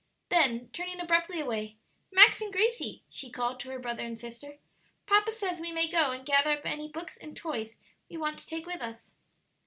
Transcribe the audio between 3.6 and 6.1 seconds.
her brother and sister, "papa says we may go